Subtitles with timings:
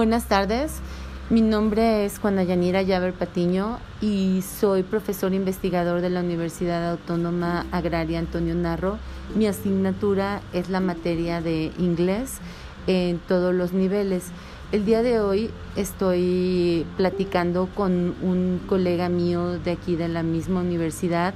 [0.00, 0.80] Buenas tardes.
[1.28, 7.66] Mi nombre es Juana Yanira Llaver Patiño y soy profesor investigador de la Universidad Autónoma
[7.70, 8.96] Agraria Antonio Narro.
[9.34, 12.38] Mi asignatura es la materia de inglés
[12.86, 14.28] en todos los niveles.
[14.72, 20.60] El día de hoy estoy platicando con un colega mío de aquí de la misma
[20.60, 21.34] universidad,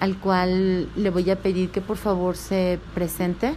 [0.00, 3.54] al cual le voy a pedir que por favor se presente.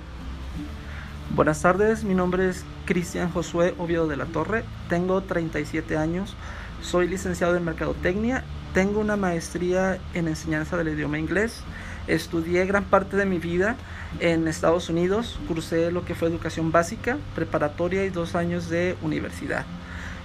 [1.37, 6.35] Buenas tardes, mi nombre es Cristian Josué Oviedo de la Torre, tengo 37 años,
[6.81, 11.61] soy licenciado en Mercadotecnia, tengo una maestría en enseñanza del idioma inglés,
[12.07, 13.75] estudié gran parte de mi vida
[14.19, 19.65] en Estados Unidos, cursé lo que fue educación básica, preparatoria y dos años de universidad.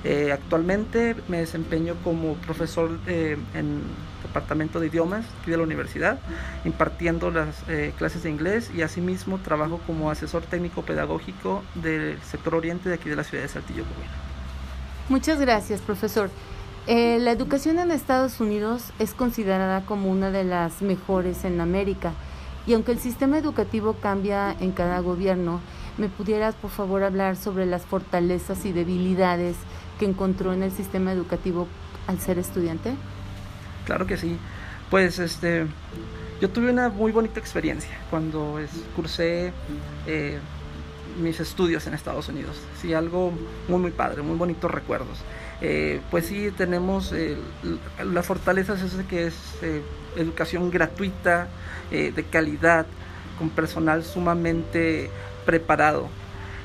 [0.04, 3.82] Eh, actualmente me desempeño como profesor eh, en
[4.22, 6.18] departamento de idiomas de la universidad,
[6.64, 12.54] impartiendo las eh, clases de inglés y asimismo trabajo como asesor técnico pedagógico del sector
[12.54, 13.84] oriente de aquí de la ciudad de Saltillo,
[15.08, 16.30] Muchas gracias, profesor.
[16.86, 22.12] la educación en Estados Unidos es considerada como una de las mejores en América
[22.66, 25.60] y aunque el sistema educativo cambia en cada gobierno,
[25.98, 29.56] ¿me pudieras por favor hablar sobre las fortalezas y debilidades
[29.98, 31.68] que encontró en el sistema educativo
[32.08, 32.95] al ser estudiante?
[33.87, 34.37] Claro que sí.
[34.90, 35.66] Pues este,
[36.40, 38.59] yo tuve una muy bonita experiencia cuando
[38.95, 39.52] cursé
[40.06, 40.38] eh,
[41.20, 42.57] mis estudios en Estados Unidos.
[42.80, 43.32] Sí, algo
[43.68, 45.18] muy, muy padre, muy bonitos recuerdos.
[45.62, 47.38] Eh, pues sí, tenemos eh,
[48.04, 49.34] la fortaleza es que es
[50.16, 51.48] educación gratuita,
[51.90, 52.84] de calidad,
[53.38, 55.10] con personal sumamente
[55.46, 56.09] preparado.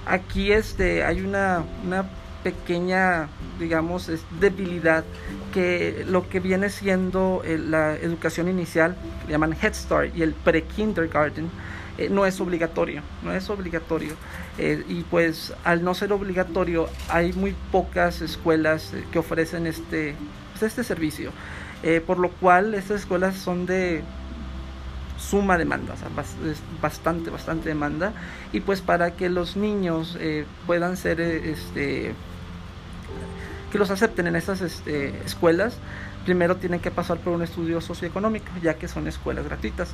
[0.05, 2.05] Aquí este, hay una, una
[2.43, 3.27] pequeña,
[3.59, 5.03] digamos, debilidad
[5.51, 10.33] que lo que viene siendo eh, la educación inicial, que llaman Head Start y el
[10.33, 11.49] pre-kindergarten,
[11.97, 14.13] eh, no es obligatorio, no es obligatorio.
[14.57, 20.15] Eh, y pues al no ser obligatorio, hay muy pocas escuelas que ofrecen este,
[20.51, 21.31] pues, este servicio.
[22.05, 24.03] por lo cual estas escuelas son de
[25.17, 26.09] suma demanda, o sea,
[26.79, 28.13] bastante, bastante demanda.
[28.53, 30.17] Y pues para que los niños
[30.67, 32.13] puedan ser este,
[33.71, 35.77] que los acepten en estas este, escuelas,
[36.25, 39.93] primero tienen que pasar por un estudio socioeconómico, ya que son escuelas gratuitas.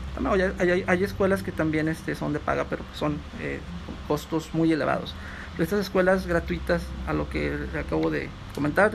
[0.87, 3.59] hay, escuelas que también este, son de paga, pero son eh,
[4.07, 5.15] costos muy elevados.
[5.59, 8.91] estas escuelas gratuitas, a lo que acabo de comentar,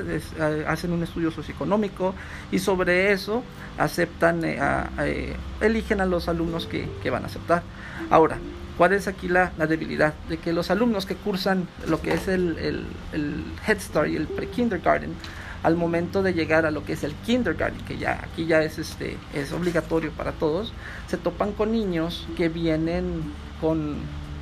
[0.67, 2.15] hacen un estudio socioeconómico
[2.51, 3.43] y sobre eso
[3.79, 4.59] aceptan, eh,
[5.01, 7.63] eh, eligen a los alumnos que van a aceptar.
[8.11, 8.39] Ahora,
[8.77, 10.15] ¿Cuál es aquí la, debilidad?
[10.29, 12.87] De que los alumnos que cursan lo que es el,
[13.67, 15.13] Head Start y el pre-kindergarten,
[15.63, 18.79] al momento de llegar a lo que es el kindergarten, que ya aquí ya es
[18.79, 20.73] este es obligatorio para todos,
[21.07, 23.23] se topan con niños que vienen
[23.61, 23.97] con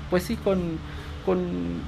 [0.09, 0.79] pues sí con
[1.27, 1.83] con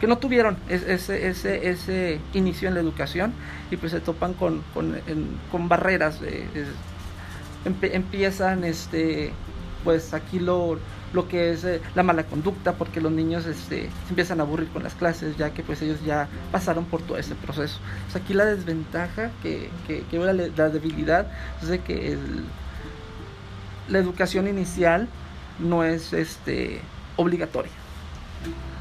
[0.00, 3.32] que no tuvieron ese, ese, ese inicio en la educación
[3.70, 6.20] y pues se topan con, con, barreras
[7.64, 9.32] empiezan este
[9.84, 10.78] pues aquí lo,
[11.12, 14.68] lo que es eh, la mala conducta, porque los niños este, se empiezan a aburrir
[14.68, 17.78] con las clases, ya que pues ellos ya pasaron por todo ese proceso.
[18.14, 21.26] aquí la desventaja, que, que, la, la, debilidad,
[21.62, 22.16] es de que
[23.88, 25.08] la educación inicial
[25.58, 26.80] no es este,
[27.16, 27.72] obligatoria.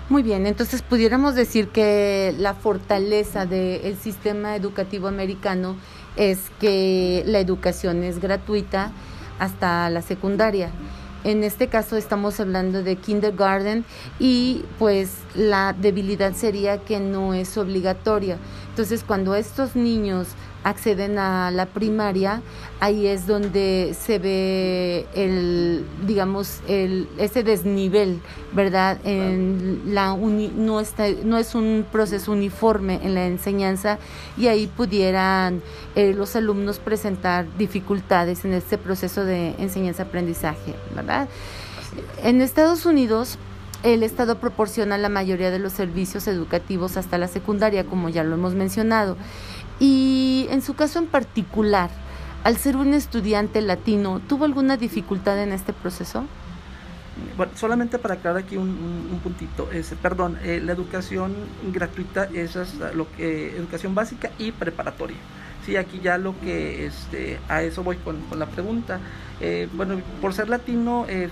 [0.10, 5.76] Muy bien, entonces pudiéramos decir que la fortaleza del sistema educativo americano
[6.16, 8.92] es que la educación es gratuita
[9.40, 10.70] hasta la secundaria.
[11.26, 13.84] En este caso estamos hablando de kindergarten
[14.20, 18.38] y pues la debilidad sería que no es obligatoria.
[18.70, 20.30] Entonces cuando estos niños
[20.64, 22.42] acceden a la primaria,
[22.80, 28.20] ahí es donde se ve el, digamos, el, ese desnivel,
[28.54, 28.98] ¿verdad?
[29.04, 34.00] En la no, está, no es un proceso uniforme en la enseñanza
[34.38, 35.62] y ahí pudieran
[35.96, 41.28] eh, los alumnos presentar dificultades en este proceso de enseñanza-aprendizaje, ¿verdad?
[42.24, 43.38] En Estados Unidos,
[43.84, 48.36] el Estado proporciona la mayoría de los servicios educativos hasta la secundaria, como ya lo
[48.36, 49.16] hemos mencionado.
[49.80, 51.90] Y en su caso en particular,
[52.44, 56.26] al ser un estudiante latino, ¿tuvo alguna dificultad en este proceso?
[57.36, 61.36] Bueno, solamente para aclarar aquí un, puntito, es, perdón, eh, la educación
[61.74, 62.56] gratuita es
[62.94, 65.18] lo que educación básica y preparatoria.
[65.66, 69.00] Sí, aquí ya lo que este, a eso voy con, la pregunta.
[69.42, 71.30] Eh, bueno, por ser latino, eh,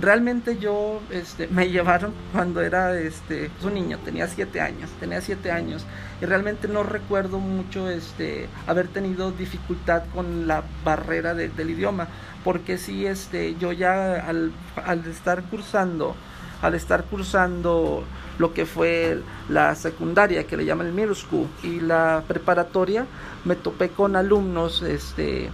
[0.00, 5.20] realmente yo este, me llevaron cuando era este, pues, un niño, tenía siete años, tenía
[5.20, 5.84] siete años
[6.20, 12.08] y realmente no recuerdo mucho este, haber tenido dificultad con la barrera del idioma,
[12.44, 14.52] porque sí, este, yo ya al,
[14.84, 16.14] al estar cursando
[16.62, 18.04] al estar cursando
[18.38, 23.06] lo que fue la secundaria, que le llaman el middle school, y la preparatoria,
[23.44, 25.50] me topé con alumnos este,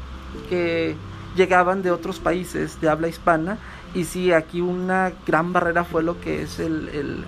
[0.49, 0.97] que
[1.37, 3.59] llegaban de otros países de habla hispana,
[3.95, 7.25] y sí, aquí una gran barrera fue lo que es el,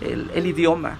[0.00, 0.96] el, idioma.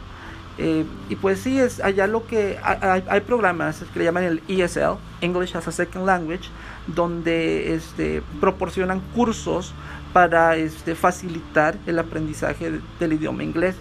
[0.58, 4.42] Eh, y pues sí, es allá lo que hay, hay, programas que le llaman el
[4.48, 6.48] ESL, English as a Second Language,
[6.86, 9.74] donde este, proporcionan cursos
[10.12, 13.76] para este, facilitar el aprendizaje del idioma inglés,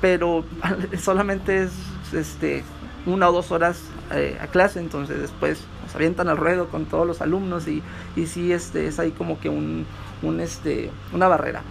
[0.00, 0.44] pero
[1.00, 1.72] solamente es
[2.12, 2.62] este,
[3.06, 3.82] una o dos horas
[4.12, 7.82] eh, a clase, entonces después nos avientan al ruedo con todos los alumnos y,
[8.14, 9.86] y sí este, es ahí como que un,
[10.22, 11.62] un, este, una barrera.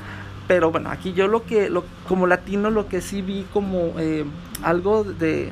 [0.47, 4.25] Pero bueno, aquí yo lo que, lo, como latino, lo que sí vi como eh,
[4.63, 5.51] algo de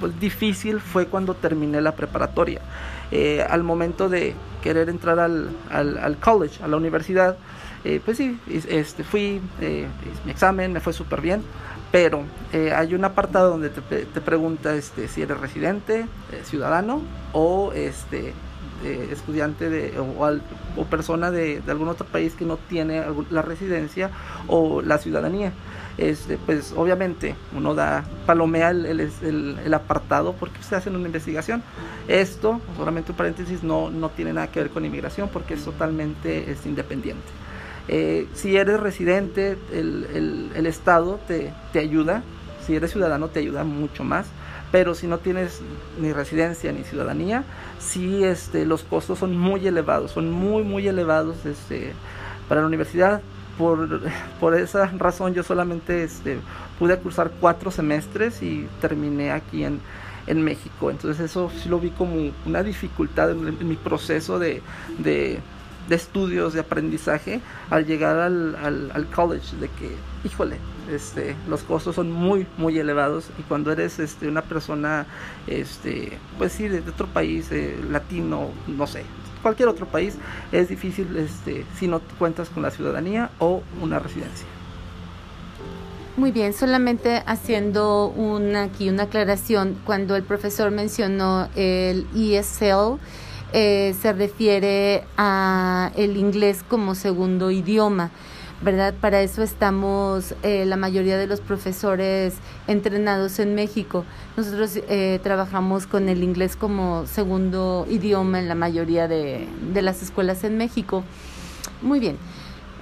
[0.00, 2.62] pues, difícil fue cuando terminé la preparatoria.
[3.10, 7.36] Eh, al momento de querer entrar al, al, college, a la universidad,
[7.84, 9.86] eh, pues sí, este, fui, eh,
[10.24, 11.42] mi examen me fue súper bien,
[11.92, 16.06] pero hay un apartado donde te, pregunta este, si eres residente,
[16.44, 17.02] ciudadano
[17.32, 18.32] o este,
[18.84, 24.10] estudiante de, o, o persona de, algún otro país que no tiene la residencia
[24.46, 25.52] o la ciudadanía.
[25.98, 31.62] Este, pues obviamente uno da, palomea el, apartado porque se hace una investigación.
[32.08, 36.50] Esto, solamente un paréntesis, no, no tiene nada que ver con inmigración porque es totalmente
[36.50, 37.26] es independiente.
[37.92, 42.22] Eh, si eres residente, el, Estado te, te ayuda,
[42.64, 44.26] si eres ciudadano te ayuda mucho más
[44.72, 45.60] pero si no tienes
[46.00, 47.42] ni residencia ni ciudadanía,
[47.80, 51.92] sí este, los costos son muy elevados, son muy, muy elevados este,
[52.48, 53.20] para la universidad
[53.58, 56.38] por, esa razón yo solamente este,
[56.78, 59.80] pude cursar cuatro semestres y terminé aquí en,
[60.32, 60.92] México.
[60.92, 64.62] Entonces eso sí lo vi como una dificultad en, mi proceso de,
[65.96, 67.40] estudios, de aprendizaje,
[67.70, 69.94] al llegar al, college, de que,
[70.24, 70.56] híjole,
[70.90, 75.06] este, los costos son muy, muy elevados y cuando eres este, una persona,
[75.46, 79.04] este, pues sí, de, otro país, eh, latino, no sé,
[79.42, 80.16] cualquier otro país
[80.52, 84.46] es difícil este, si no cuentas con la ciudadanía o una residencia.
[86.16, 92.98] Muy bien, solamente haciendo una, aquí una aclaración, cuando el profesor mencionó el ESL,
[93.52, 98.10] eh, se refiere a el inglés como segundo idioma.
[98.62, 98.94] ¿verdad?
[99.00, 102.34] Para eso estamos eh, la mayoría de los profesores
[102.66, 104.04] entrenados en México.
[104.36, 110.44] Nosotros eh, trabajamos con el inglés como segundo idioma en la mayoría de, las escuelas
[110.44, 111.04] en México.
[111.80, 112.18] Muy bien.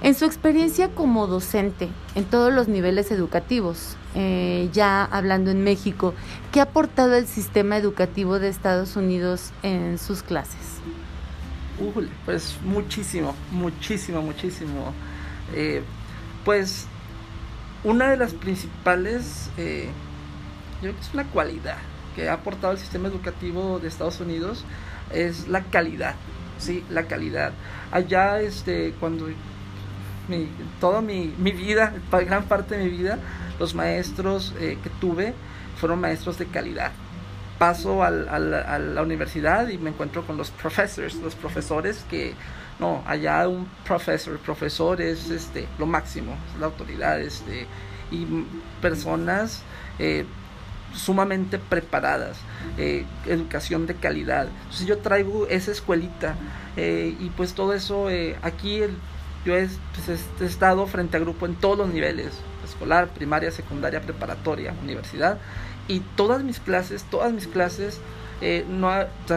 [0.01, 6.13] En su experiencia como docente en todos los niveles educativos, eh, ya hablando en México,
[6.53, 10.79] ¿qué ha aportado el sistema educativo de Estados Unidos en sus clases?
[12.25, 14.93] pues muchísimo, muchísimo, muchísimo.
[15.53, 15.81] Eh,
[16.43, 16.87] pues
[17.83, 19.89] una de las principales, eh,
[20.75, 21.77] yo creo que es una cualidad
[22.15, 24.65] que ha aportado el sistema educativo de Estados Unidos
[25.11, 26.15] es la calidad,
[26.57, 27.53] sí, la calidad.
[27.91, 29.27] Allá, este, cuando
[30.29, 30.47] mi,
[30.79, 33.19] toda mi, vida, gran parte de mi vida,
[33.59, 35.33] los maestros eh, que tuve
[35.79, 36.91] fueron maestros de calidad.
[37.57, 42.33] Paso a la universidad y me encuentro con los professors, los profesores que
[42.79, 47.67] no, allá un profesor, profesor es este, lo máximo, es la autoridad, este,
[48.11, 48.25] y
[48.81, 49.61] personas
[49.99, 50.25] eh,
[50.95, 52.37] sumamente preparadas,
[52.77, 54.47] eh, educación de calidad.
[54.47, 56.35] Entonces yo traigo esa escuelita
[56.77, 58.07] eh, y pues todo eso,
[58.41, 58.81] aquí
[59.45, 62.33] yo pues, he, estado frente a grupo en todos los niveles,
[62.67, 65.37] escolar, primaria, secundaria, preparatoria, universidad,
[65.87, 67.99] y todas mis clases, todas mis clases
[68.41, 68.89] eh, no,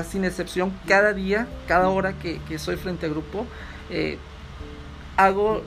[0.08, 3.46] sin excepción, cada día, cada hora que, soy frente a grupo,
[3.90, 4.18] eh,
[5.16, 5.62] hago,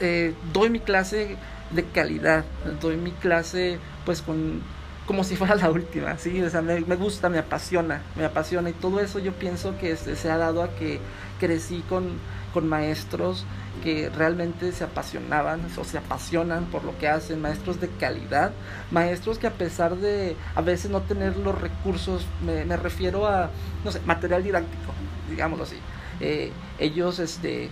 [0.00, 1.36] eh, doy mi clase
[1.70, 2.44] de calidad,
[2.80, 4.62] doy mi clase pues con
[5.06, 6.42] como si fuera la última, ¿sí?
[6.42, 10.30] O sea, me, gusta, me apasiona, me apasiona y todo eso yo pienso que se
[10.30, 10.98] ha dado a que
[11.38, 12.18] crecí con,
[12.54, 13.44] con maestros
[13.82, 18.52] que realmente se apasionaban o se apasionan por lo que hacen, maestros de calidad,
[18.92, 23.50] maestros que a pesar de a veces no tener los recursos, me, refiero a,
[23.84, 24.94] no sé, material didáctico,
[25.28, 25.76] digámoslo así,
[26.20, 27.68] eh, ellos, este,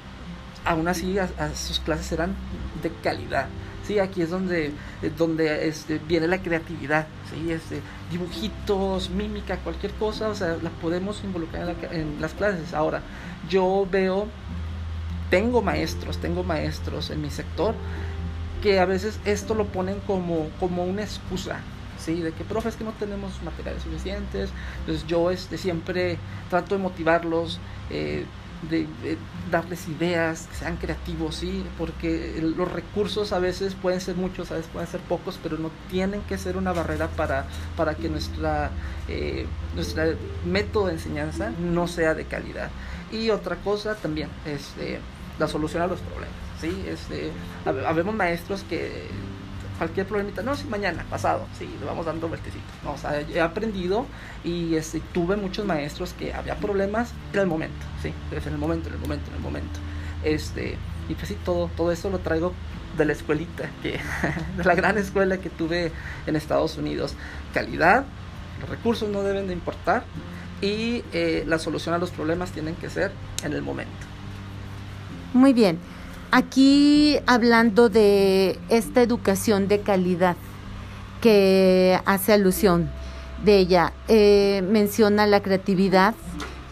[0.65, 2.35] aún así a, sus clases eran
[2.83, 3.47] de calidad.
[3.87, 4.73] Sí, aquí es donde,
[5.17, 7.51] donde este, viene la creatividad, ¿sí?
[7.51, 12.75] este, dibujitos, mímica, cualquier cosa, o sea, la podemos involucrar en, en las clases.
[12.75, 13.03] Ahora,
[13.49, 14.29] yo veo
[15.33, 17.75] tengo maestros, tengo maestros en mi sector
[18.63, 21.61] que a veces esto lo ponen como, como una excusa,
[21.99, 22.21] ¿sí?
[22.21, 24.51] De que, profe, es que no tenemos materiales suficientes.
[24.81, 26.19] Entonces yo este, siempre
[26.51, 27.61] trato de motivarlos.
[27.89, 28.27] Eh,
[28.69, 28.87] de,
[29.51, 34.55] darles ideas, que sean creativos, sí, porque los recursos a veces pueden ser muchos, a
[34.55, 37.47] veces pueden ser pocos, pero no tienen que ser una barrera para,
[37.77, 38.71] para que nuestra,
[39.09, 40.15] eh, nuestra
[40.47, 42.71] método de enseñanza no sea de calidad.
[43.11, 45.01] Y otra cosa también, este,
[45.39, 47.33] la solución a los problemas, sí, este,
[47.65, 49.09] habemos maestros que
[49.79, 52.71] cualquier problemita, no, sí, mañana, pasado, sí, le vamos dando vueltecitos.
[52.85, 54.07] No, o sea, he aprendido
[54.45, 58.89] y este, tuve muchos maestros que había problemas en el momento, sí, en el momento,
[58.89, 59.81] en el momento, en el momento.
[60.23, 60.77] Este,
[61.09, 62.53] y pues sí, todo, todo eso lo traigo
[62.97, 63.99] de la escuelita, que,
[64.57, 65.91] de la gran escuela que tuve
[66.27, 67.15] en Estados Unidos.
[67.53, 68.05] Calidad,
[68.61, 70.05] los recursos no deben de importar
[70.61, 73.11] y eh, la solución a los problemas tienen que ser
[73.43, 74.12] en el momento.
[75.35, 75.79] Muy bien.
[76.31, 80.37] Aquí hablando de esta educación de calidad
[81.21, 82.91] que hace alusión
[83.45, 86.15] de ella, eh, menciona la creatividad.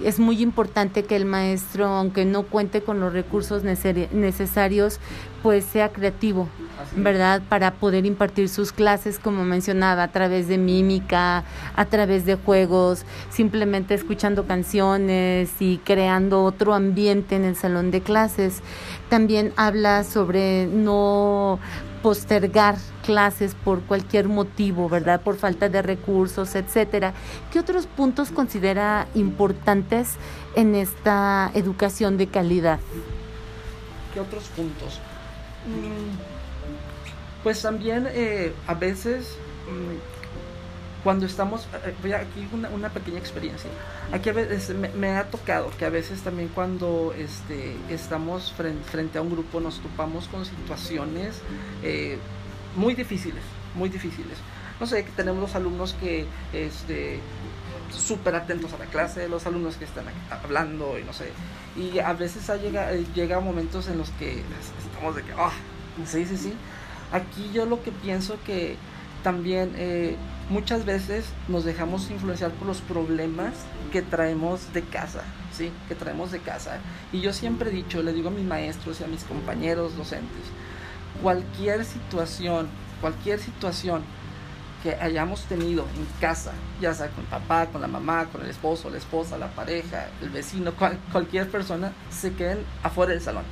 [0.02, 4.98] Es muy importante que el maestro, aunque no cuente con los recursos necesarios,
[5.42, 6.48] pues sea creativo,
[6.96, 7.42] ¿verdad?
[7.48, 11.44] Para poder impartir sus clases, como mencionaba, a través de mímica,
[11.76, 18.00] a través de juegos, simplemente escuchando canciones y creando otro ambiente en el salón de
[18.00, 18.62] clases.
[19.08, 21.58] También habla sobre no
[22.02, 25.20] postergar clases por cualquier motivo, ¿verdad?
[25.20, 27.12] Por falta de recursos, etcétera.
[27.52, 30.14] ¿Qué otros puntos considera importantes
[30.56, 32.80] en esta educación de calidad?
[34.14, 35.00] ¿Qué otros puntos?
[35.66, 36.16] Mm,
[37.42, 39.36] pues también eh, a veces
[39.68, 40.09] mm,
[41.02, 43.70] cuando estamos, eh, voy aquí una, una pequeña experiencia.
[44.12, 49.22] Aquí a veces me, ha tocado que a veces también cuando este, estamos frente, a
[49.22, 51.40] un grupo nos topamos con situaciones
[51.82, 52.18] eh,
[52.76, 53.42] muy difíciles,
[53.74, 54.38] muy difíciles.
[54.78, 57.20] No sé, que tenemos los alumnos que este,
[57.90, 61.32] súper atentos a la clase, los alumnos que están hablando y no sé.
[61.76, 64.42] Y a veces llega, llega momentos en los que
[64.84, 65.52] estamos de que, ah,
[66.06, 66.54] sí, sí, sí.
[67.12, 68.76] Aquí yo lo que pienso que
[69.22, 70.16] también eh,
[70.48, 73.54] muchas veces nos dejamos influenciar por los problemas
[73.92, 75.22] que traemos de casa,
[75.52, 75.70] ¿sí?
[75.88, 76.78] Que traemos de casa.
[77.12, 80.42] Y yo siempre he dicho, le digo a mis maestros y a mis compañeros docentes,
[81.22, 82.68] cualquier situación,
[83.00, 84.02] cualquier situación
[84.82, 88.88] que hayamos tenido en casa, ya sea con papá, con la mamá, con el esposo,
[88.88, 90.72] la esposa, la pareja, el vecino,
[91.12, 93.44] cualquier persona, se queden afuera del salón.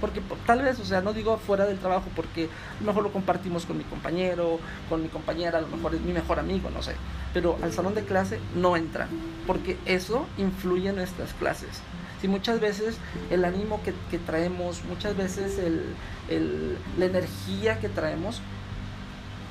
[0.00, 3.12] Porque tal vez, o sea, no digo fuera del trabajo porque a lo mejor lo
[3.12, 4.58] compartimos con mi compañero,
[4.88, 6.94] con mi compañera, a lo mejor es mi mejor amigo, no sé.
[7.32, 9.08] Pero al salón de clase no entran,
[9.46, 11.80] porque eso influye en nuestras clases.
[12.20, 12.98] Si muchas veces
[13.30, 18.40] el ánimo que, traemos, muchas veces el, la energía que traemos,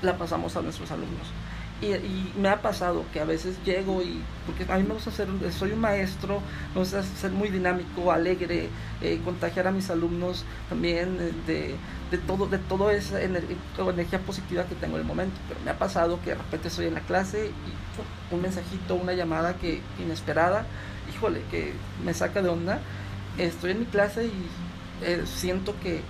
[0.02, 1.28] la pasamos a nuestros alumnos.
[1.82, 5.28] Y, me ha pasado que a veces llego y, porque a mí me gusta ser,
[5.52, 6.40] soy un maestro,
[6.76, 8.70] me gusta ser muy dinámico, alegre,
[9.02, 11.76] eh, contagiar a mis alumnos también de,
[12.12, 15.36] de todo, de toda esa energía positiva que tengo en el momento.
[15.48, 19.14] Pero me ha pasado que de repente estoy en la clase y un mensajito, una
[19.14, 20.66] llamada que inesperada,
[21.14, 21.74] híjole, que
[22.06, 22.80] me saca de onda.
[23.38, 26.02] Estoy en mi clase y eh, siento que,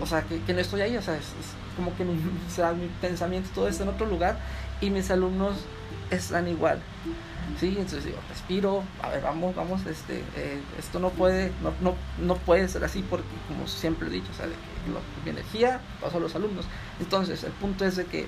[0.00, 1.26] o sea, que, no estoy ahí, o sea, es
[1.76, 4.38] como que mi, mi pensamiento todo está en otro lugar
[4.80, 5.56] y mis alumnos
[6.10, 6.80] están igual.
[7.58, 11.96] Sí, entonces digo, respiro, a ver, vamos, vamos, este, eh, esto no puede, no, no,
[12.24, 14.46] no, puede ser así porque, como siempre he dicho, o sea,
[15.24, 16.64] mi energía pasa a los alumnos.
[17.00, 18.26] Entonces, el punto es de que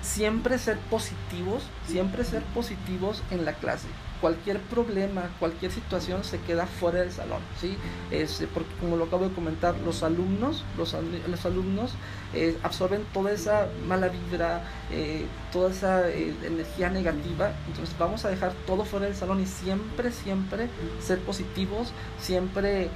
[0.00, 3.88] siempre ser positivos, siempre ser positivos en la clase
[4.22, 7.76] cualquier problema, cualquier situación se queda fuera del salón, ¿sí?
[8.10, 10.96] Este, porque como lo acabo de comentar, los alumnos, los,
[11.28, 11.92] los alumnos
[12.32, 14.62] eh, absorben toda esa mala vibra,
[14.92, 19.46] eh, toda esa eh, energía negativa, entonces vamos a dejar todo fuera del salón y
[19.46, 20.68] siempre, siempre
[21.00, 22.88] ser positivos, siempre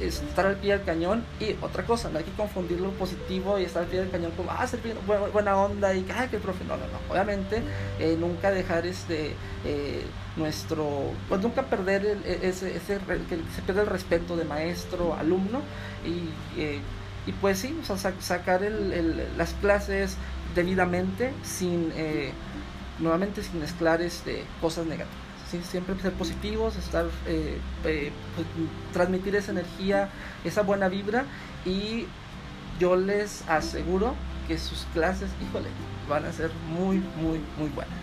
[0.00, 3.64] estar al pie del cañón y otra cosa, no hay que confundir lo positivo y
[3.64, 4.80] estar al pie del cañón como, ah, ser
[5.32, 7.62] buena, onda y que, que el profe, no, no, no, obviamente
[7.98, 10.04] eh, nunca dejar este, eh,
[10.36, 15.14] nuestro, pues nunca perder el, e, ese, ese, que se pierde el respeto de maestro,
[15.14, 15.62] alumno
[16.04, 16.80] y, eh,
[17.26, 20.16] y pues sí, o sea, sacar el, las clases
[20.54, 21.92] debidamente sin,
[22.98, 28.06] nuevamente sin mezclar este, cosas negativas siempre ser positivos, estar, eh, pues,
[28.92, 30.10] transmitir esa energía,
[30.44, 31.24] esa buena vibra
[31.64, 32.06] y
[32.78, 34.14] yo les aseguro
[34.46, 35.68] que sus clases, híjole,
[36.08, 37.98] van a ser muy, muy, muy buenas.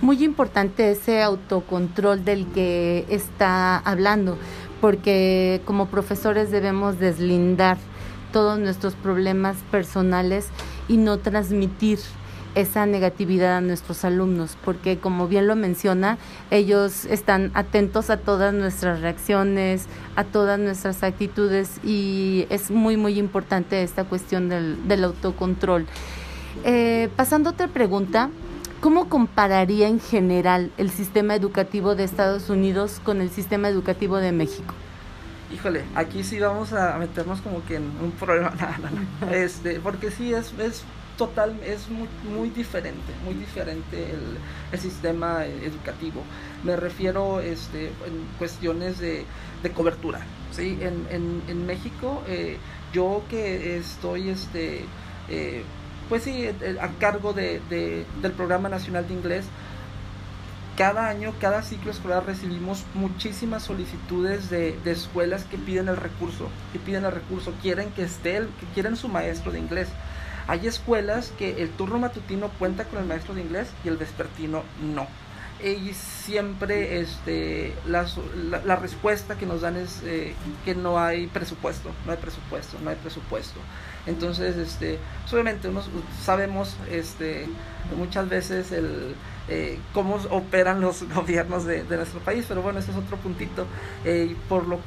[0.00, 4.36] Muy importante ese autocontrol del que está hablando,
[4.80, 7.78] porque como profesores debemos deslindar
[8.32, 10.48] todos nuestros problemas personales
[10.88, 12.00] y no transmitir
[12.54, 16.18] esa negatividad a nuestros alumnos, porque como bien lo menciona,
[16.50, 23.18] ellos están atentos a todas nuestras reacciones, a todas nuestras actitudes y es muy, muy
[23.18, 25.86] importante esta cuestión del, del autocontrol.
[26.64, 28.30] Eh, pasando a otra pregunta,
[28.80, 34.32] ¿cómo compararía en general el sistema educativo de Estados Unidos con el sistema educativo de
[34.32, 34.74] México?
[35.52, 38.52] Híjole, aquí sí vamos a meternos como que en un problema,
[39.30, 40.84] este, porque sí es, es
[41.16, 44.38] total, es muy, muy diferente, muy diferente el,
[44.72, 46.22] el, sistema educativo.
[46.64, 49.24] Me refiero este, en cuestiones de,
[49.62, 50.20] de cobertura.
[50.52, 50.78] ¿sí?
[50.80, 52.58] En, en, en México, eh,
[52.92, 54.84] yo que estoy, este,
[55.28, 55.62] eh,
[56.08, 56.48] pues sí,
[56.80, 59.44] a cargo de, del Programa Nacional de Inglés,
[60.76, 66.48] cada año, cada ciclo escolar recibimos muchísimas solicitudes de, de, escuelas que piden el recurso,
[66.72, 69.88] que piden el recurso, quieren que esté, el, que quieren su maestro de inglés.
[70.46, 74.62] Hay escuelas que el turno matutino cuenta con el maestro de inglés y el vespertino
[74.82, 75.06] no.
[75.62, 78.06] Y siempre este, la,
[78.50, 80.34] la, la respuesta que nos dan es eh,
[80.64, 83.60] que no hay presupuesto, no hay presupuesto, no hay presupuesto.
[84.06, 85.88] Entonces, este, pues, obviamente unos
[86.22, 87.46] sabemos este,
[87.96, 89.14] muchas veces el,
[89.48, 93.66] eh, cómo operan los gobiernos de, de, nuestro país, pero bueno, ese es otro puntito,
[94.04, 94.80] eh, por lo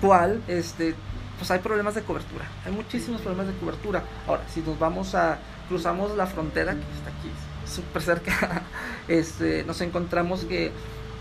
[0.00, 0.94] cual este,
[1.38, 4.02] pues hay problemas de cobertura, hay muchísimos problemas de cobertura.
[4.26, 5.38] Ahora, si nos vamos a,
[5.68, 7.30] cruzamos la frontera, que está aquí
[7.66, 8.62] súper cerca,
[9.08, 10.72] este, nos encontramos que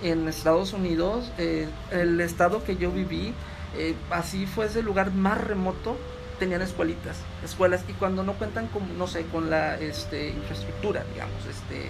[0.04, 3.34] en Estados Unidos, eh, el estado que yo viví,
[3.78, 5.98] eh, así fue ese lugar más remoto,
[6.40, 11.46] tenían escuelitas, escuelas, y cuando no cuentan con, no sé, con la este, infraestructura, digamos,
[11.46, 11.90] este,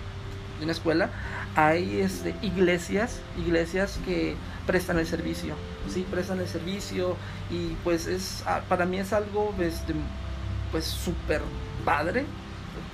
[0.62, 1.10] una escuela,
[1.56, 4.36] hay este, iglesias, iglesias que
[4.66, 5.56] prestan el servicio,
[5.90, 7.16] sí, prestan el servicio
[7.50, 9.94] y pues es, ah, para mí es algo este,
[10.72, 11.42] pues súper
[11.84, 12.26] padre,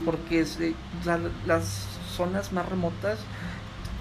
[0.05, 0.57] porque es,
[1.05, 3.19] la, las zonas más remotas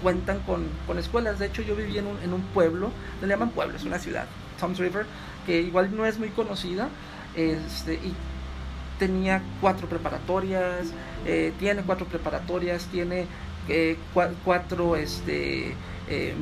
[0.01, 2.91] cuentan con, con, escuelas, de hecho yo viví en un, en un pueblo,
[3.21, 4.25] le llaman pueblo, es una ciudad,
[4.59, 5.05] Toms River,
[5.45, 6.89] que igual no es muy conocida,
[7.35, 8.13] este, y
[9.01, 10.87] tenía cuatro preparatorias,
[11.25, 13.25] eh, tiene cuatro preparatorias, tiene
[14.43, 15.75] cuatro este,
[16.09, 16.35] eh,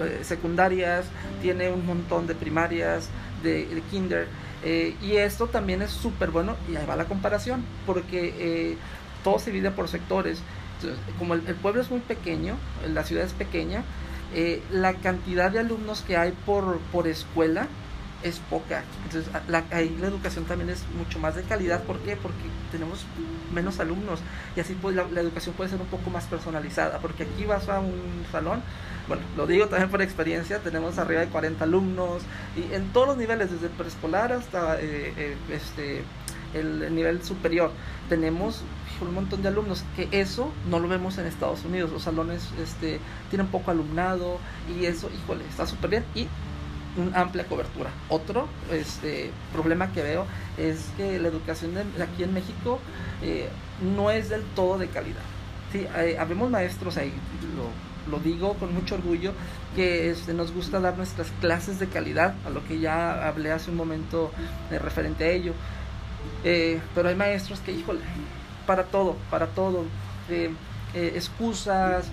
[0.00, 1.06] eh, secundarias,
[1.42, 3.08] tiene un montón de primarias,
[3.42, 4.28] de, de kinder.
[4.64, 8.76] Eh, y esto también es súper bueno, y ahí va la comparación, porque
[9.24, 10.40] todo se divide por sectores.
[11.18, 13.82] Como el, el, pueblo es muy pequeño, la ciudad es pequeña,
[14.70, 17.66] la cantidad de alumnos que hay por, por escuela
[18.22, 18.82] es poca.
[19.04, 21.82] Entonces, la, ahí la educación también es mucho más de calidad.
[21.82, 22.16] ¿Por qué?
[22.16, 23.04] Porque tenemos
[23.52, 24.20] menos alumnos
[24.56, 26.98] y así pues la, educación puede ser un poco más personalizada.
[26.98, 28.62] Porque aquí vas a un salón,
[29.06, 32.22] bueno, lo digo también por experiencia, tenemos arriba de 40 alumnos
[32.56, 36.02] y en todos los niveles, desde preescolar hasta eh, eh, este,
[36.54, 37.70] el, el nivel superior,
[38.08, 38.62] tenemos
[39.00, 41.92] un montón de alumnos, que eso no lo vemos en Estados Unidos.
[41.92, 43.00] Los salones este,
[43.30, 46.04] tienen poco alumnado y eso, híjole, está súper bien.
[46.14, 46.26] Y
[46.98, 47.90] una amplia cobertura.
[48.08, 52.78] Otro este, problema que veo es que la educación de, aquí en México
[53.22, 53.48] eh,
[53.94, 55.22] no es del todo de calidad.
[55.72, 57.12] Sí, hay, habemos maestros ahí,
[58.10, 59.32] lo, digo con mucho orgullo,
[59.76, 63.70] que este, nos gusta dar nuestras clases de calidad, a lo que ya hablé hace
[63.70, 64.32] un momento
[64.70, 65.52] eh, referente a ello.
[66.42, 68.00] Eh, pero hay maestros que, híjole,
[68.66, 69.84] para todo, para todo,
[70.30, 70.50] eh,
[70.94, 72.06] excusas,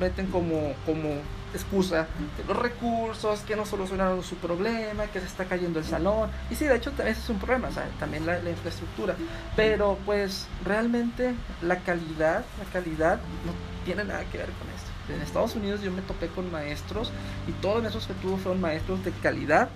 [0.00, 1.20] meten como, como
[1.54, 6.30] excusa de los recursos, que no solucionaron su problema, que se está cayendo el salón.
[6.50, 9.16] Y sí, de hecho, ese es un problema, también la, la, infraestructura.
[9.56, 13.52] Pero pues realmente la calidad, la calidad no
[13.84, 14.90] tiene nada que ver con esto.
[15.12, 17.10] En Estados Unidos yo me topé con maestros
[17.48, 19.68] y todos maestros que tuve fueron maestros de calidad,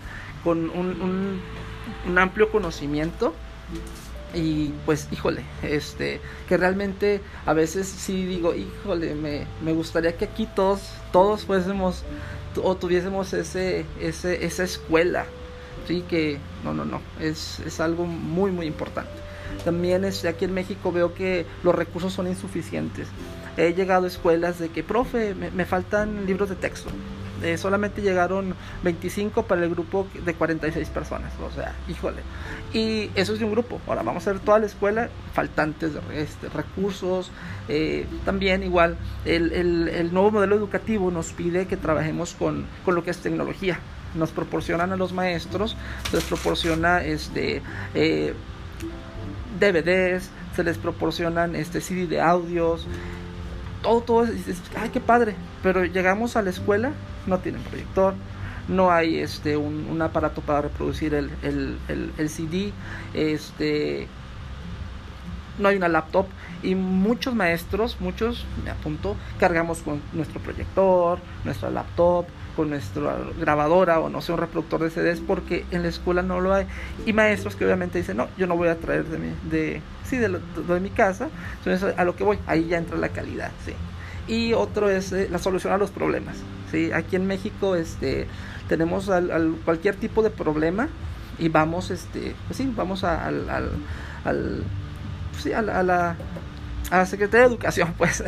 [0.44, 1.40] con un,
[2.06, 3.34] un amplio conocimiento
[4.36, 10.26] y pues híjole este que realmente a veces sí digo híjole me, me gustaría que
[10.26, 12.04] aquí todos todos fuésemos
[12.62, 15.26] o tuviésemos ese, ese esa escuela.
[15.86, 19.10] Sí que no no no es, es algo muy muy importante.
[19.64, 23.08] También este, aquí en México veo que los recursos son insuficientes.
[23.56, 26.90] He llegado a escuelas de que profe me, me faltan libros de texto
[27.42, 31.32] eh, solamente llegaron 25 para el grupo de 46 personas.
[31.40, 32.22] O sea, híjole.
[32.72, 33.80] Y eso es de un grupo.
[33.86, 37.30] Ahora vamos a ver toda la escuela, faltantes de este, recursos.
[37.68, 42.94] Eh, también igual, el, el, el, nuevo modelo educativo nos pide que trabajemos con, con
[42.94, 43.78] lo que es tecnología.
[44.14, 45.76] Nos proporcionan a los maestros,
[46.12, 47.62] les proporciona este,
[47.94, 48.34] eh,
[49.60, 52.86] DVDs, se les proporcionan este CD de audios,
[53.82, 54.26] todo, todo,
[54.76, 55.34] ay, qué padre.
[55.62, 56.92] Pero llegamos a la escuela
[57.26, 58.14] no tienen proyector,
[58.68, 62.72] no hay este un, aparato para reproducir el, el, el, el, CD,
[63.14, 64.08] este
[65.58, 66.26] no hay una laptop
[66.62, 74.00] y muchos maestros, muchos, me apunto, cargamos con nuestro proyector, nuestra laptop, con nuestra grabadora
[74.00, 76.66] o no sé, un reproductor de CDs porque en la escuela no lo hay.
[77.04, 80.16] Y maestros que obviamente dicen, no, yo no voy a traer de mi, de, sí,
[80.16, 83.72] de, de, mi casa, entonces a lo que voy, ahí ya entra la calidad, sí.
[84.26, 86.36] Y otro es eh, la solución a los problemas,
[86.70, 86.92] sí.
[86.92, 88.26] Aquí en México este,
[88.68, 90.88] tenemos al, cualquier tipo de problema
[91.38, 93.70] y vamos, este, pues sí, vamos al, al,
[94.24, 94.62] al
[95.42, 96.16] sí, a la
[96.90, 98.22] a la Secretaría de Educación, pues,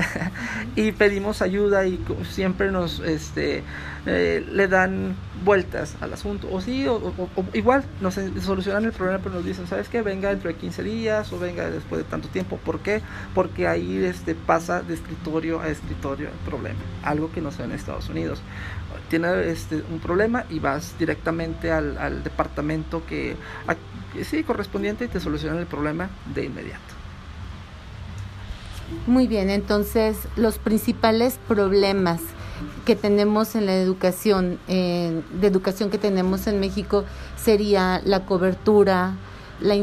[0.76, 3.62] y pedimos ayuda y siempre nos, este,
[4.06, 7.12] eh, le dan vueltas al asunto, o sí, o,
[7.52, 10.02] igual nos solucionan el problema, pero nos dicen, ¿sabes qué?
[10.02, 13.00] Venga dentro de 15 días o venga después de tanto tiempo, ¿por qué?
[13.34, 17.64] Porque ahí este, pasa de escritorio a escritorio el problema, algo que no se ve
[17.64, 18.40] en Estados Unidos.
[19.08, 23.36] Tiene este, un problema y vas directamente al, departamento que,
[24.22, 26.97] sí, correspondiente y te solucionan el problema de inmediato.
[29.06, 32.20] Muy bien, entonces los principales problemas
[32.84, 37.04] que tenemos en la educación, de educación que tenemos en México,
[37.36, 39.14] sería la cobertura,
[39.60, 39.74] la,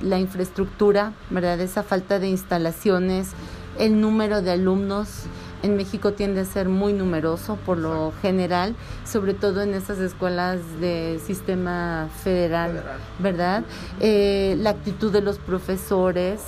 [0.00, 1.60] la infraestructura, ¿verdad?
[1.60, 3.32] Esa falta de instalaciones,
[3.78, 5.24] el número de alumnos.
[5.62, 10.60] En México tiende a ser muy numeroso por lo general, sobre todo en estas escuelas
[10.80, 12.84] de sistema federal,
[13.18, 13.64] ¿verdad?
[14.00, 16.40] Eh, la actitud de los profesores,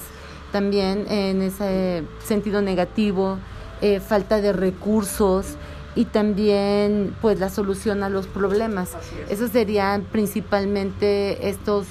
[0.53, 3.39] también en ese sentido negativo,
[3.81, 5.57] eh, falta de recursos
[5.95, 8.97] y también pues la solución a los problemas.
[9.29, 11.87] Eso serían principalmente estos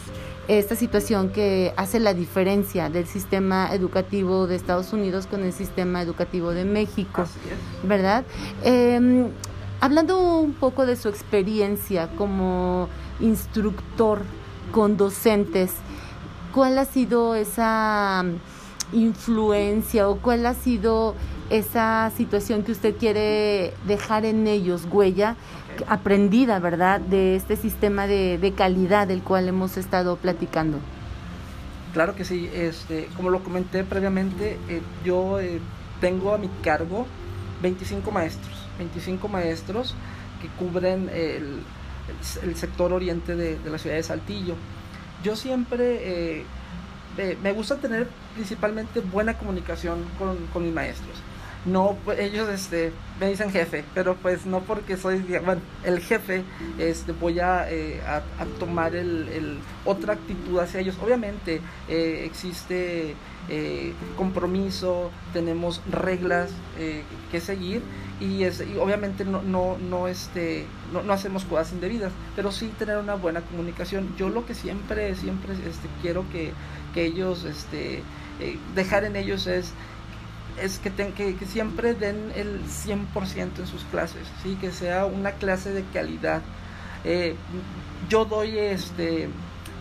[0.48, 6.02] esta situación que hace la diferencia del sistema educativo de Estados Unidos con el sistema
[6.02, 7.26] educativo de México,
[7.84, 8.24] ¿verdad?
[8.64, 9.28] Em,
[9.82, 12.88] hablando un poco de su experiencia como
[13.20, 14.22] instructor
[14.72, 15.72] con docentes,
[16.54, 18.24] ¿cuál ha sido esa
[18.94, 21.16] influencia o cuál ha sido
[21.50, 25.36] esa situación que usted quiere dejar en ellos, huella
[25.88, 30.80] aprendida, ¿verdad?, de este sistema de, calidad del cual hemos estado platicando.
[31.94, 35.60] Claro que sí, este, como lo comenté previamente, eh, yo eh,
[36.02, 37.06] tengo a mi cargo
[37.62, 39.96] 25 maestros, 25 maestros
[40.42, 41.62] que cubren el,
[42.44, 44.56] el, sector oriente de, de, la ciudad de Saltillo.
[45.28, 46.40] Yo siempre
[47.18, 51.18] eh, me gusta tener principalmente buena comunicación con, con mis maestros.
[51.68, 55.24] No, pues, ellos este, me dicen jefe, pero pues no porque soy,
[55.84, 56.44] el jefe,
[56.78, 58.22] este, voy a, eh, a,
[58.60, 60.98] tomar el, otra actitud hacia ellos.
[61.04, 63.16] Obviamente eh, existe
[63.50, 66.52] eh, compromiso, tenemos reglas
[67.32, 67.82] que seguir
[68.20, 72.98] y, es, y obviamente no, no, no, este, no, hacemos cosas indebidas, pero sí tener
[72.98, 74.16] una buena comunicación.
[74.18, 76.52] Yo lo que siempre, siempre este, quiero que,
[76.94, 78.02] que ellos, este,
[78.40, 79.72] eh, dejar en ellos es
[80.62, 84.58] es que, que, que, siempre den el 100% en sus clases, ¿sí?
[84.60, 86.42] que sea una clase de calidad.
[87.04, 87.36] Eh,
[88.10, 89.30] yo doy este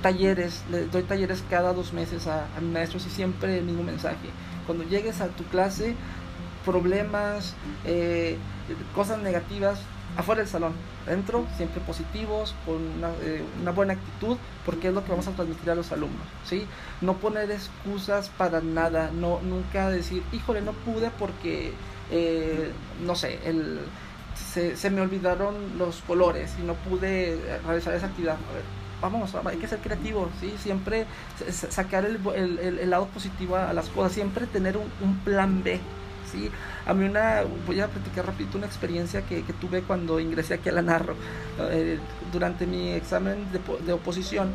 [0.03, 3.83] talleres, le doy talleres cada dos meses a, a mis maestros y siempre el mismo
[3.83, 4.29] mensaje.
[4.67, 5.95] Cuando llegues a tu clase,
[6.65, 8.37] problemas, eh,
[8.95, 9.81] cosas negativas,
[10.17, 10.73] afuera del salón,
[11.07, 12.77] dentro, siempre positivos, con
[13.23, 16.67] eh, una, buena actitud, porque es lo que vamos a transmitir a los alumnos, ¿sí?
[17.01, 21.73] No poner excusas para nada, no, nunca decir, híjole, no pude porque,
[22.11, 22.73] eh,
[23.05, 23.81] no sé, el,
[24.35, 28.37] se, me olvidaron los colores y no pude realizar esa actividad.
[29.03, 30.55] vamos, hay que ser creativos, ¿sí?
[30.59, 31.07] Siempre
[31.51, 32.19] sacar el,
[32.59, 35.81] el, lado positivo a las cosas, siempre tener un, un plan B,
[36.37, 36.51] ¿sí?
[36.87, 40.69] A mí una, voy a platicar rápido una experiencia que, que tuve cuando ingresé aquí
[40.69, 41.15] a la Narro.
[41.59, 41.99] Eh,
[42.33, 44.51] durante mi examen de, de oposición,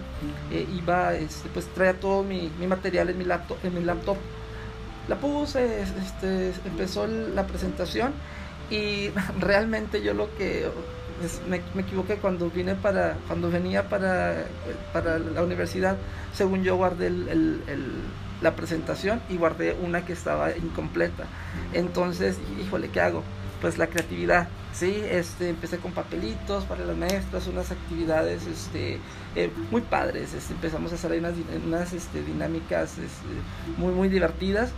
[0.52, 3.58] eh, iba, este, pues traía todo mi, mi, material en mi laptop.
[3.64, 4.18] En mi laptop.
[5.08, 8.14] La puse, este, empezó la presentación
[8.70, 10.68] y realmente yo lo que
[11.48, 14.46] me, me, equivoqué cuando vine para cuando venía para,
[14.94, 15.98] para la universidad
[16.34, 17.62] según yo guardé el, el,
[18.42, 21.26] la presentación y guardé una que estaba incompleta.
[21.74, 23.24] Entonces, híjole, ¿qué hago?
[23.62, 25.04] Pues la creatividad, ¿sí?
[25.06, 29.00] Este, empecé con papelitos para las maestras, unas actividades este,
[29.36, 30.34] eh, muy padres.
[30.34, 31.34] Este, empezamos a hacer unas,
[31.66, 34.72] unas este, dinámicas este, muy, muy divertidas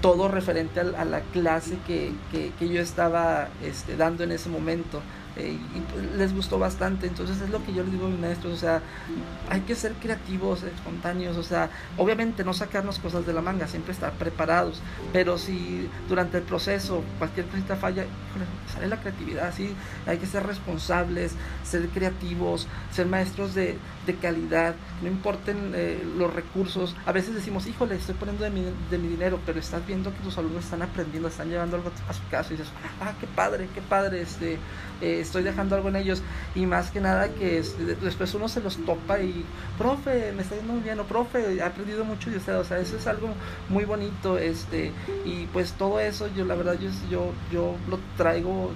[0.00, 5.00] todo referente a, la clase que, que, que, yo estaba este, dando en ese momento.
[5.36, 7.06] Eh, y pues, les gustó bastante.
[7.06, 8.82] Entonces es lo que yo les digo a mis maestros, o sea,
[9.48, 13.92] hay que ser creativos, espontáneos, o sea, obviamente no sacarnos cosas de la manga, siempre
[13.92, 14.80] estar preparados,
[15.12, 18.04] pero si durante el proceso cualquier cosita falla,
[18.72, 19.74] sale la creatividad, sí,
[20.06, 21.32] hay que ser responsables,
[21.64, 26.96] ser creativos, ser maestros de, de calidad, no importen eh, los recursos.
[27.06, 30.18] A veces decimos, híjole, estoy poniendo de mi, de mi, dinero, pero estás viendo que
[30.18, 33.68] tus alumnos están aprendiendo, están llevando algo a su casa y dices, ah, qué padre,
[33.74, 34.54] qué padre, este,
[35.00, 36.22] eh, estoy dejando algo en ellos.
[36.54, 39.44] Y más que nada que este, después uno se los topa y,
[39.78, 42.78] profe, me está yendo muy bien, o profe, he aprendido mucho de usted, o sea,
[42.78, 43.28] eso es algo
[43.68, 44.92] muy bonito, este,
[45.24, 48.72] y pues todo eso, yo la verdad, yo, yo, yo lo traigo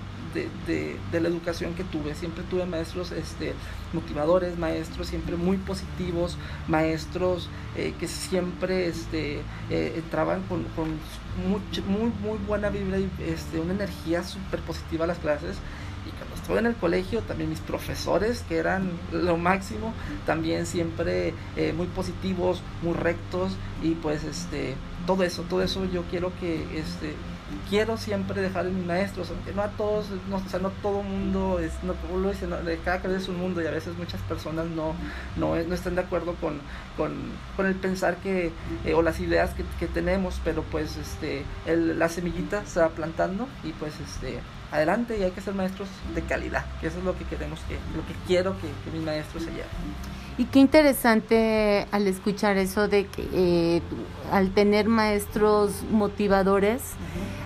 [0.67, 2.15] de, la educación que tuve.
[2.15, 3.55] Siempre tuve maestros este,
[3.93, 6.37] motivadores, maestros siempre muy positivos,
[6.69, 10.89] maestros eh, que siempre este, eh, entraban con, con
[11.49, 15.57] muy, muy, buena vibra y este, una energía súper positiva a las clases.
[16.07, 19.93] Y cuando estuve en el colegio, también mis profesores, que eran lo máximo,
[20.25, 24.75] también siempre eh, muy positivos, muy rectos y pues este
[25.07, 27.15] todo eso, todo eso yo quiero que este
[27.69, 31.03] quiero siempre dejar en mis maestros, aunque no a todos, no, o sea, no todo
[31.03, 32.47] mundo, es, como lo dice,
[32.85, 34.95] cada cabeza es un mundo y a veces muchas personas no,
[35.37, 36.61] no, no están de acuerdo con,
[36.97, 37.15] con,
[37.57, 38.53] con el pensar que,
[38.85, 42.89] eh, o las ideas que, que, tenemos, pero pues este, el, la semillita se va
[42.89, 44.41] plantando y pues este,
[44.73, 47.75] adelante y hay que ser maestros de calidad, que eso es lo que queremos, que,
[47.97, 49.67] lo que quiero que, que mis maestros se lleven.
[50.39, 53.83] Y qué interesante al escuchar eso de que eh,
[54.31, 56.83] al tener maestros motivadores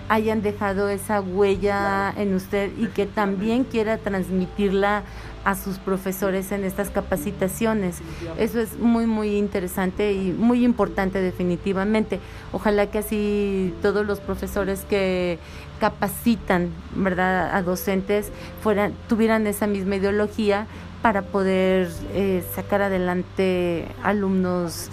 [0.09, 5.05] hayan dejado esa huella en usted y que también quiera transmitirla
[5.45, 8.01] a sus profesores en estas capacitaciones.
[8.37, 12.19] Eso es muy, muy interesante y muy importante definitivamente.
[12.53, 15.39] Ojalá que así todos los profesores que
[15.79, 20.67] capacitan, ¿verdad?, a docentes fueran, tuvieran esa misma ideología
[21.03, 24.89] para poder eh, sacar adelante alumnos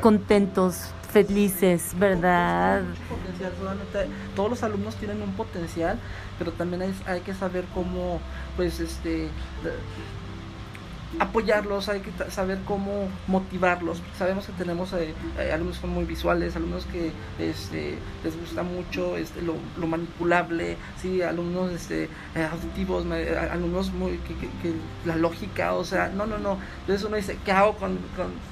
[0.00, 2.82] contentos, felices, ¿verdad?
[4.34, 5.98] todos los alumnos tienen un potencial,
[6.38, 8.20] pero también hay, hay que saber cómo,
[8.56, 9.28] pues, este,
[11.18, 14.02] apoyarlos, hay que saber cómo motivarlos.
[14.18, 18.62] Sabemos que tenemos eh, eh, alumnos que son muy visuales, alumnos que este, les gusta
[18.62, 23.04] mucho este, lo, manipulable, sí, alumnos este, eh, auditivos,
[23.50, 26.58] alumnos muy que, la lógica, o sea, no, no, no.
[26.80, 27.98] Entonces uno dice, ¿qué hago con,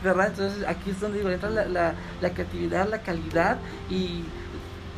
[0.02, 0.28] verdad?
[0.28, 4.24] Entonces aquí es donde entra la, la creatividad, la calidad y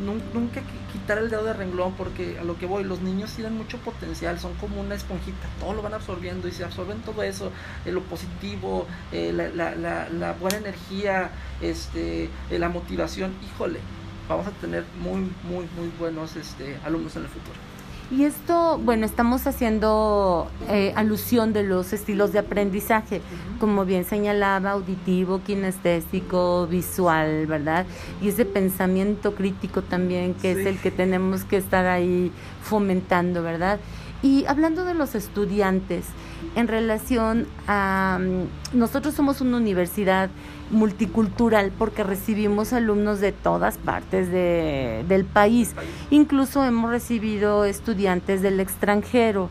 [0.02, 0.62] nunca
[0.92, 4.38] quitar el dedo de renglón porque a lo que voy, los niños tienen mucho potencial,
[4.38, 7.50] son como una esponjita, todo lo van absorbiendo y se absorben todo eso,
[7.84, 13.80] eh, lo positivo, eh, la, buena energía, este, eh, la motivación, híjole,
[14.28, 17.71] vamos a tener muy, muy, muy buenos este, alumnos en el futuro.
[18.12, 23.22] Y esto, bueno, estamos haciendo eh, alusión de los estilos de aprendizaje,
[23.58, 27.86] como bien señalaba, auditivo, kinestésico, visual, ¿verdad?
[28.20, 32.30] Y ese pensamiento crítico también, que es el que tenemos que estar ahí
[32.62, 33.80] fomentando, ¿verdad?
[34.22, 36.04] Y hablando de los estudiantes,
[36.54, 38.18] en relación a...
[38.20, 40.28] Mm, nosotros somos una universidad
[40.72, 45.74] multicultural porque recibimos alumnos de todas partes de, del país.
[46.10, 49.50] Incluso hemos recibido estudiantes del extranjero.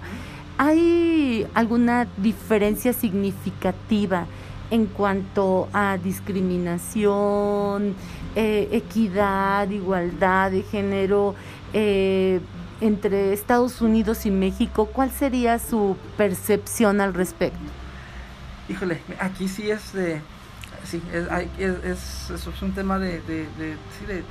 [0.57, 4.25] ¿Hay alguna diferencia significativa
[4.69, 7.95] en cuanto a discriminación,
[8.35, 11.35] eh, equidad, igualdad de género
[11.73, 12.39] eh,
[12.79, 14.85] entre Estados Unidos y México?
[14.85, 17.59] ¿Cuál sería su percepción al respecto?
[18.69, 20.21] Híjole, aquí sí es de
[20.91, 21.01] sí,
[21.57, 24.23] es, es, un tema de, de, de, sí, de,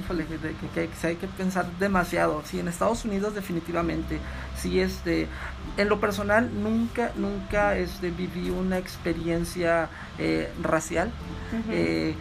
[0.00, 0.24] híjole,
[0.74, 2.42] que, hay que pensar demasiado.
[2.44, 4.18] Sí, en Estados Unidos definitivamente,
[4.56, 5.26] sí, este,
[5.76, 11.10] en lo personal nunca, nunca este, viví una experiencia eh, racial,
[11.70, 12.14] eh,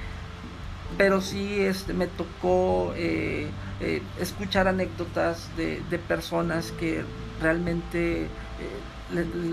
[0.97, 3.49] pero sí este, me tocó eh,
[4.19, 7.03] escuchar anécdotas de, de personas que
[7.41, 8.27] realmente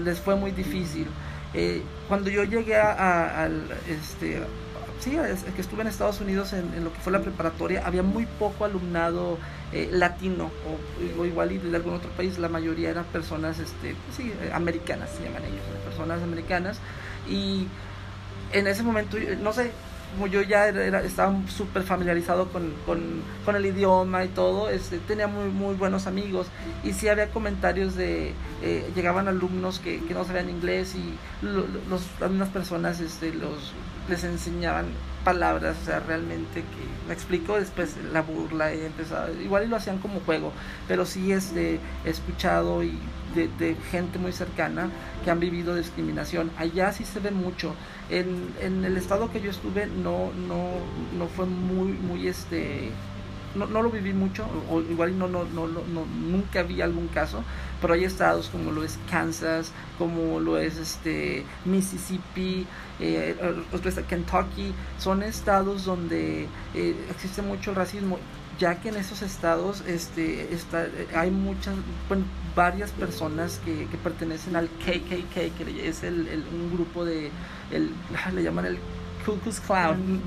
[0.04, 1.06] les fue muy difícil.
[1.54, 3.48] Eh, cuando yo llegué a,
[3.88, 4.42] este,
[4.98, 5.16] sí,
[5.54, 9.38] que estuve en Estados Unidos en, lo que fue la preparatoria, había muy poco alumnado
[9.72, 10.50] eh, latino
[11.18, 15.10] o, igual y de algún otro país, la mayoría eran personas, este, sí, eh, americanas,
[15.10, 16.78] se llaman ellos, personas americanas.
[17.28, 17.68] Y
[18.52, 19.70] en ese momento, no sé,
[20.14, 25.26] como yo ya era, estaba súper familiarizado con, con, el idioma y todo, este, tenía
[25.26, 26.46] muy, muy buenos amigos
[26.82, 32.02] y sí había comentarios de, eh, llegaban alumnos que, que, no sabían inglés y los,
[32.20, 33.72] algunas personas este, los,
[34.08, 34.86] les enseñaban
[35.24, 39.76] palabras, o sea, realmente que me explico después la burla y empezaba, igual y lo
[39.76, 40.52] hacían como juego,
[40.86, 42.98] pero sí este, he escuchado y
[43.34, 44.90] de, de, gente muy cercana
[45.24, 46.50] que han vivido discriminación.
[46.56, 47.74] Allá sí se ve mucho.
[48.10, 50.68] En, en el estado que yo estuve no, no,
[51.18, 52.90] no fue muy, muy este
[53.54, 57.42] no, no lo viví mucho, o igual no, no, no, no, nunca vi algún caso,
[57.80, 62.66] pero hay estados como lo es Kansas, como lo es este Mississippi,
[63.00, 63.36] eh,
[64.08, 68.18] Kentucky, son estados donde eh, existe mucho racismo
[68.58, 71.74] ya que en esos estados este, está, hay muchas,
[72.08, 77.30] bueno, varias personas que, que pertenecen al KKK, que es el, el, un grupo de,
[77.72, 77.90] el,
[78.32, 78.78] le llaman el
[79.24, 80.20] Ku Klux Klan,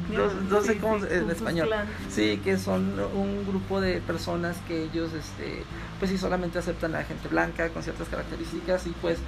[0.50, 1.70] no, sé cómo en español.
[2.10, 5.64] Sí, que son un grupo de personas que ellos, este,
[6.00, 9.20] pues sí, solamente aceptan a la gente blanca con ciertas características y pues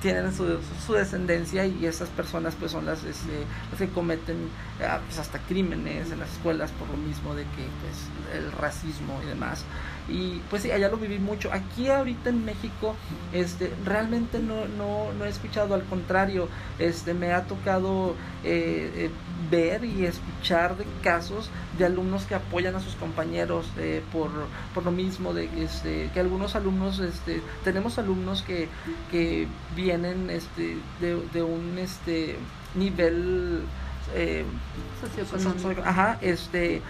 [0.00, 4.36] tienen su, su, descendencia y esas personas pues son las, este, las que cometen
[4.86, 9.18] ah, pues hasta crímenes en las escuelas por lo mismo de que pues el racismo
[9.22, 9.64] y demás
[10.08, 11.52] y pues sí, allá lo viví mucho.
[11.52, 12.94] Aquí ahorita en México,
[13.32, 18.14] este, realmente no, no, no he escuchado, al contrario, este, me ha tocado
[18.44, 19.10] eh, eh,
[19.50, 24.30] ver y escuchar de casos de alumnos que apoyan a sus compañeros eh, por,
[24.74, 28.68] por lo mismo, de este, que algunos alumnos, este, tenemos alumnos que,
[29.10, 32.36] que vienen este, de, de un este,
[32.74, 33.62] nivel
[34.14, 34.44] eh,
[35.00, 36.82] socioeconómico, ajá, este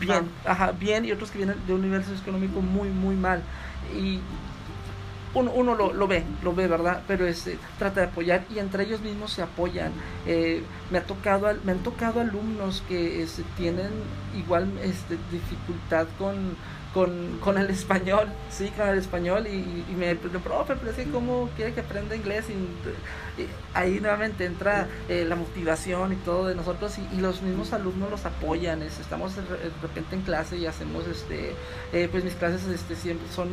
[0.00, 3.42] bien, ajá, bien, y otros que vienen de un nivel socioeconómico muy, muy mal.
[3.96, 4.20] Y
[5.34, 7.02] uno, uno lo, lo, ve, lo ve, ¿verdad?
[7.06, 9.92] Pero este, trata de apoyar y entre ellos mismos se apoyan.
[10.26, 13.90] Eh, me, ha tocado, me han tocado alumnos que este, tienen
[14.36, 16.56] igual este, dificultad con
[16.94, 20.96] con, con el español, sí, con el español y, y me pregunto, profe, pero es
[20.96, 22.56] que cómo quiere que aprenda inglés y,
[23.72, 28.24] ahí nuevamente entra eh, la motivación y todo de nosotros y, los mismos alumnos los
[28.24, 29.42] apoyan, estamos de
[29.82, 31.52] repente en clase y hacemos, este,
[31.92, 33.48] eh, pues mis clases este, siempre son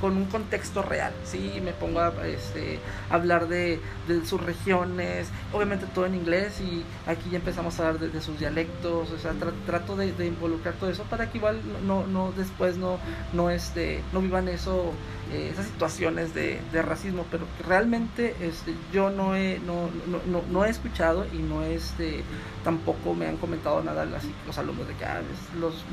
[0.00, 5.86] con un contexto real, sí, me pongo a este, hablar de, de sus regiones, obviamente
[5.94, 9.32] todo en inglés y aquí ya empezamos a hablar de, sus dialectos, o sea,
[9.66, 12.98] trato de, de, involucrar todo eso para que igual no, no después no,
[13.32, 14.92] no, este, no vivan eso,
[15.32, 19.88] eh, esas situaciones de, racismo, pero realmente este, yo no he, no,
[20.26, 22.24] no, no, he escuchado y no este,
[22.64, 25.20] tampoco me han comentado nada así, los alumnos de que ah,
[25.60, 25.84] los,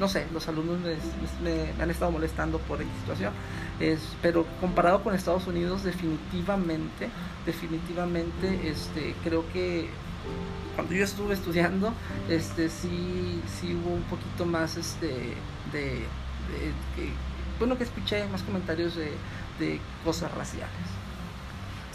[0.00, 0.78] no sé, los alumnos
[1.42, 3.32] me, han estado molestando por esta situación,
[3.78, 7.08] es, pero comparado con Estados Unidos definitivamente,
[7.46, 9.90] definitivamente este, creo que
[10.74, 11.92] cuando yo estuve estudiando,
[12.28, 15.34] este sí, sí hubo un poquito más este
[15.72, 16.06] de,
[16.96, 17.12] que,
[17.58, 19.12] bueno que escuché más comentarios de,
[19.58, 20.72] de, cosas raciales.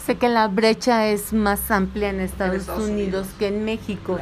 [0.04, 4.18] Sé que la brecha es más amplia en Estados, Unidos, que en México.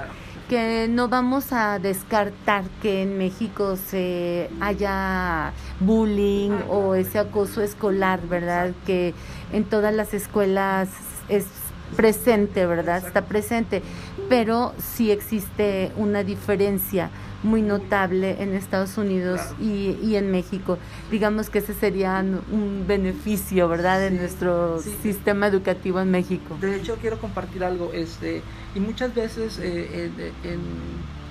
[0.49, 7.62] Que no vamos a descartar que en México se haya bullying ah, o ese acoso
[7.62, 8.71] escolar, ¿verdad?
[8.87, 9.12] Que
[9.53, 10.88] en todas las escuelas
[11.29, 11.47] es
[11.94, 13.05] presente, ¿verdad?
[13.07, 13.83] Está presente,
[14.29, 17.11] pero sí existe una diferencia
[17.42, 20.79] muy notable en Estados Unidos y, y, en México.
[21.11, 22.18] Digamos que ese sería
[22.51, 26.57] un beneficio, ¿verdad?, de nuestro sistema educativo en México.
[26.61, 28.42] De hecho, quiero compartir algo, este,
[28.75, 30.11] y muchas veces, eh,
[30.42, 30.61] en,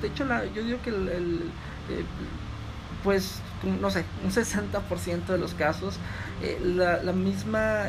[0.01, 1.41] de hecho, la, yo digo que el,
[1.89, 2.03] eh,
[3.03, 3.41] pues,
[3.81, 5.97] no sé, un 60% de los casos,
[6.41, 7.85] eh, la, la, misma...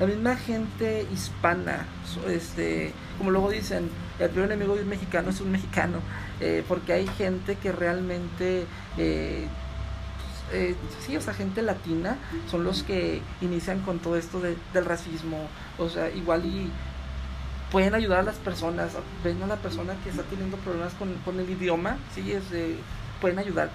[0.00, 1.86] la misma gente hispana,
[2.28, 5.98] este, como luego dicen, el primer enemigo de un mexicano es un mexicano,
[6.40, 8.66] eh, porque hay gente que realmente,
[8.98, 9.46] eh,
[10.52, 10.74] eh,
[11.06, 12.16] sí, o sea, gente latina,
[12.50, 16.70] son los que inician con todo esto del racismo, o sea, igual y
[17.70, 21.50] pueden ayudar a las personas, ven a la persona que está teniendo problemas con, el
[21.50, 22.44] idioma, sí, es
[23.20, 23.70] pueden ayudar,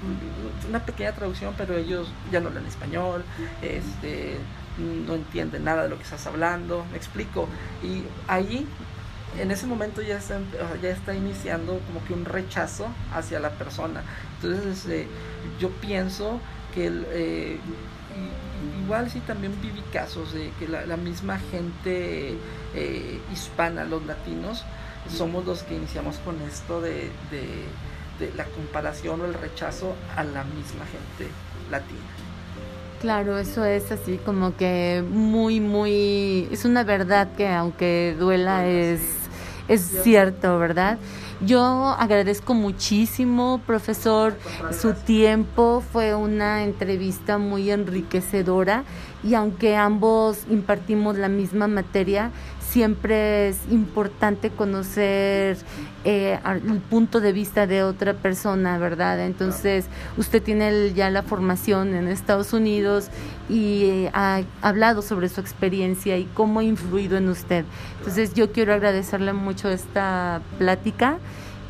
[0.68, 3.24] una pequeña traducción, pero ellos ya no hablan español,
[3.62, 4.38] este,
[4.80, 7.48] no entienden nada de lo que estás hablando, me explico,
[7.84, 8.68] y ahí
[9.38, 10.40] en ese momento ya está,
[10.82, 14.04] ya está iniciando como que un rechazo hacia la persona.
[14.36, 15.08] Entonces este,
[15.60, 16.40] yo pienso
[16.74, 17.60] que eh,
[18.84, 22.36] igual sí también viví casos de que la, misma gente
[22.74, 24.66] eh, hispana, los latinos,
[25.16, 30.44] somos los que iniciamos con esto de, de la comparación o el rechazo a la
[30.44, 31.32] misma gente
[31.72, 32.29] latina.
[33.02, 39.00] Claro, eso es así como que muy, muy, es una verdad que aunque duela es,
[39.70, 40.98] es cierto, ¿verdad?
[41.40, 44.36] Yo agradezco muchísimo, profesor,
[44.78, 45.82] su tiempo.
[45.94, 48.84] Fue una entrevista muy enriquecedora
[49.24, 52.32] y aunque ambos impartimos la misma materia,
[52.70, 55.58] siempre es importante conocer
[56.06, 59.20] eh, el punto de vista de otra persona, ¿verdad?
[59.26, 63.10] Entonces, usted tiene ya la formación en Estados Unidos
[63.50, 67.66] y eh, ha hablado sobre su experiencia y cómo ha influido en usted.
[67.98, 71.18] Entonces, yo quiero agradecerle mucho esta plática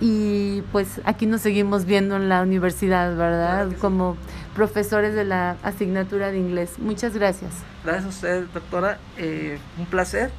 [0.01, 3.69] y pues aquí nos seguimos viendo en la universidad, ¿verdad?
[3.79, 4.17] Como
[4.53, 6.71] profesores de la asignatura de inglés.
[6.77, 7.51] Muchas gracias.
[7.85, 8.97] Gracias a usted, doctora.
[9.17, 10.29] Eh, un placer.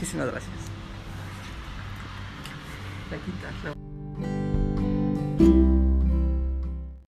[0.00, 0.70] Muchísimas gracias.